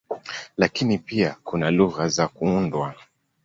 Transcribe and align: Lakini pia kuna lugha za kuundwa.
Lakini 0.57 0.97
pia 0.97 1.35
kuna 1.43 1.71
lugha 1.71 2.07
za 2.07 2.27
kuundwa. 2.27 2.95